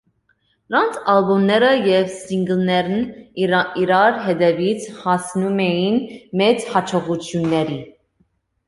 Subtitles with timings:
[0.75, 3.05] Նրանց ալբոմները և սինգլներն
[3.85, 6.03] իրար հետևից հասնում էին
[6.43, 7.81] մեծ հաջողությունների։